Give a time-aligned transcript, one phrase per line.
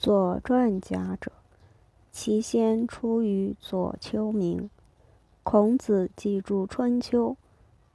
[0.00, 1.30] 左传家者，
[2.10, 4.70] 其先出于左丘明。
[5.42, 7.32] 孔子记著《春秋》，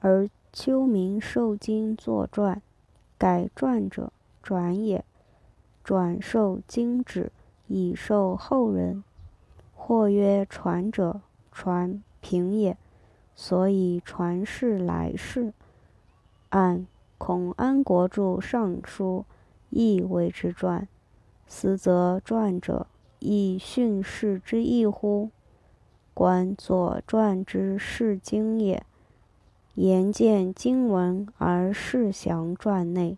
[0.02, 2.62] 而丘明受经作传，
[3.18, 4.13] 改传者
[4.44, 5.04] 转也。
[5.83, 7.31] 转受经旨，
[7.65, 9.03] 以授后人。
[9.74, 12.78] 或曰传者，传平也。
[13.33, 15.56] 所以传世来世。
[16.49, 16.85] 按
[17.17, 19.26] 孔安国著《尚书》，
[19.72, 20.88] 亦谓之传。
[21.48, 22.88] 斯则传者，
[23.20, 25.30] 亦训示之意乎？
[26.13, 28.84] 观《左传》之释经也。
[29.76, 33.17] 言见经文而事详传内，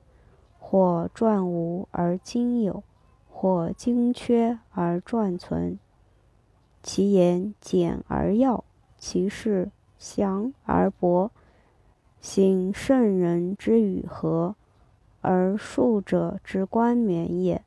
[0.58, 2.84] 或传无而经有，
[3.30, 5.78] 或经缺而传存。
[6.82, 8.64] 其言简而要，
[8.98, 11.32] 其事详而博。
[12.20, 14.56] 行圣人之与合，
[15.22, 17.64] 而术者之冠冕也。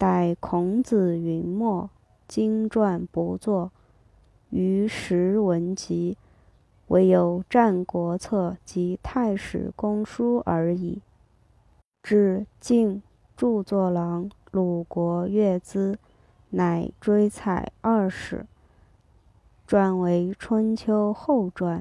[0.00, 1.90] 待孔子云墨，
[2.26, 3.70] 经传不作，
[4.48, 6.16] 于时文集，
[6.86, 11.02] 唯有《战国策》及《太史公书》而已。
[12.02, 13.02] 至晋
[13.36, 15.98] 著作郎鲁国乐兹，
[16.48, 18.46] 乃追采二史，
[19.66, 21.80] 传为《春秋后传》，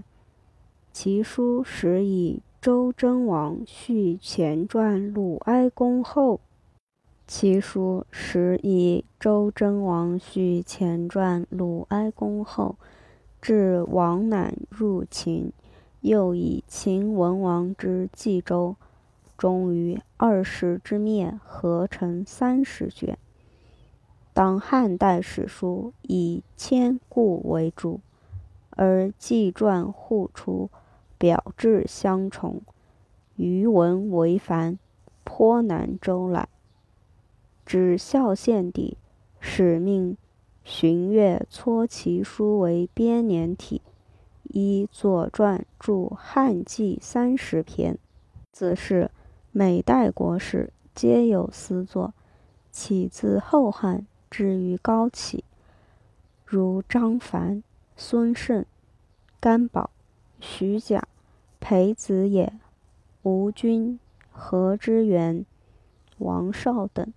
[0.92, 6.42] 其书始以周真王续前传鲁哀公后。
[7.30, 12.76] 其书始以周真王续前传鲁哀公后，
[13.40, 15.54] 至王赧入秦，
[16.02, 18.76] 又以秦文王之冀州，
[19.38, 23.16] 终于二世之灭，合成三十卷。
[24.34, 28.02] 当汉代史书以千故为主，
[28.72, 30.72] 而纪传互出，
[31.20, 32.64] 表志相重，
[33.36, 34.80] 余文为繁，
[35.24, 36.50] 颇难周览。
[37.70, 38.98] 指孝献帝，
[39.40, 40.18] 使命
[40.64, 43.84] 荀悦撮其书为编年体，
[44.46, 48.00] 依《左传》著汉纪三十篇。
[48.52, 49.12] 自是
[49.52, 52.16] 每代国史皆有私作，
[52.72, 55.44] 起自后汉，至于高启，
[56.44, 57.62] 如张凡、
[57.96, 58.66] 孙胜、
[59.40, 59.92] 甘宝、
[60.40, 61.08] 徐甲、
[61.60, 62.52] 裴子也、
[63.22, 64.00] 吴君、
[64.32, 65.46] 何之元、
[66.18, 67.14] 王绍等。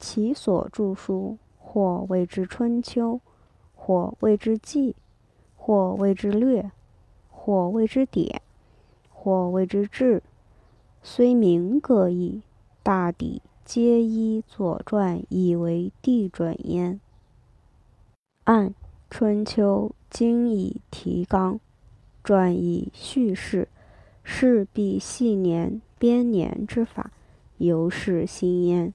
[0.00, 3.14] 其所著书，或谓之《春秋》，
[3.76, 4.92] 或谓之《纪》，
[5.56, 6.70] 或谓之略，
[7.28, 8.40] 或谓之典，
[9.10, 10.22] 或谓之志，
[11.02, 12.40] 虽名各异，
[12.82, 16.98] 大抵皆依《左传》以为地准焉。
[18.44, 18.70] 按
[19.10, 21.60] 《春秋》经以提纲，
[22.24, 23.68] 传以叙事，
[24.22, 27.12] 事必细年编年之法，
[27.58, 28.92] 尤是新焉。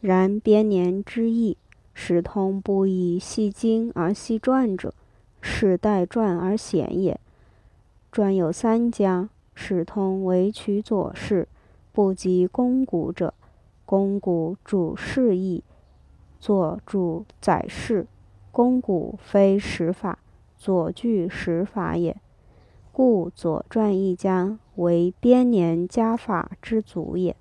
[0.00, 1.56] 然编年之意，
[1.92, 4.94] 始通不以细经而细传者，
[5.40, 7.18] 是代传而显也。
[8.12, 11.48] 传有三家，始通惟取左氏，
[11.90, 13.34] 不及肱骨者。
[13.84, 15.64] 肱骨主事义，
[16.38, 18.06] 左主载事。
[18.52, 20.20] 肱骨非史法，
[20.56, 22.16] 左据史法也。
[22.92, 27.34] 故左传一家为编年家法之祖也。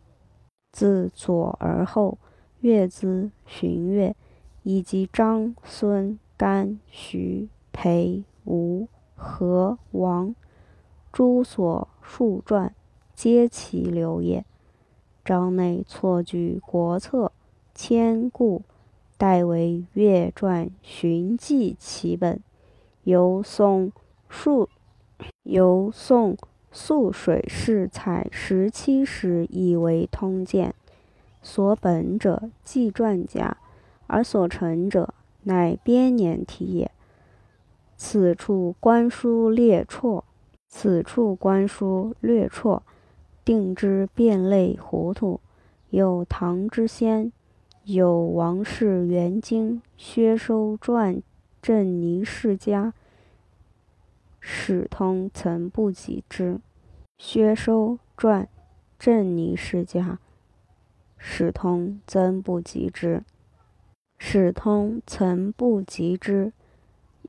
[0.71, 2.17] 自左而后。
[2.61, 4.15] 乐兹、荀悦，
[4.63, 10.35] 以及张、孙、甘、徐、裴、吴、何、王
[11.11, 12.73] 诸所述传，
[13.13, 14.45] 皆其流也。
[15.23, 17.31] 章内错据国策，
[17.73, 18.61] 千故，
[19.17, 22.39] 代为乐传寻迹其本。
[23.03, 23.91] 由宋
[24.29, 24.69] 数，
[25.43, 26.37] 由宋
[26.71, 30.73] 素水氏采十七史以为通鉴。
[31.49, 33.55] 所本者纪传家，
[34.05, 35.13] 而所成者
[35.43, 36.91] 乃编年体也。
[37.95, 40.25] 此处观书略错，
[40.67, 42.83] 此处观书略错，
[43.45, 45.39] 定之变类糊涂。
[45.89, 47.31] 有唐之先，
[47.85, 51.23] 有王氏元经薛收传
[51.61, 52.93] 郑尼世家，
[54.41, 56.59] 史通曾不及之。
[57.17, 58.49] 薛收传
[58.99, 60.19] 郑尼世家。
[61.17, 63.23] 史通曾不及之，
[64.17, 66.53] 史通曾不及之，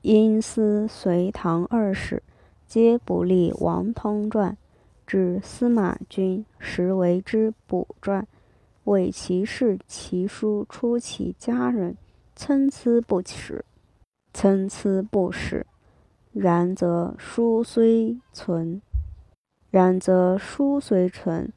[0.01, 2.23] 因思隋唐二史
[2.65, 4.55] 皆不立王通传，
[5.05, 8.25] 至司马君实为之补传，
[8.85, 11.97] 为其事其书出其家人，
[12.35, 13.65] 参差不实，
[14.33, 15.65] 参差不实。
[16.31, 18.81] 然则书虽存，
[19.71, 21.51] 然则书虽存。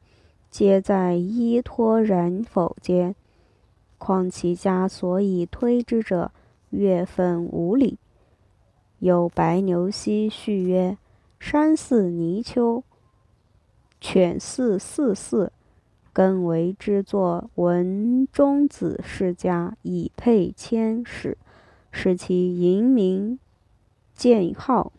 [0.53, 3.15] 皆在依托人否间，
[3.97, 6.29] 况其家所以推之者，
[6.69, 7.97] 月份无礼。
[8.99, 10.95] 有白牛溪续曰
[11.41, 12.83] ：“山寺泥丘，
[13.99, 15.51] 犬似四四，
[16.13, 21.35] 更为之作文中子世家，以配千史，
[21.91, 23.39] 使其淫名
[24.13, 24.93] 建号。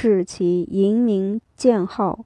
[0.00, 2.24] 使其淫名建号，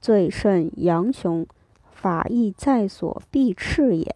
[0.00, 1.44] 最胜杨雄。”
[1.90, 4.14] 法亦在所必斥也。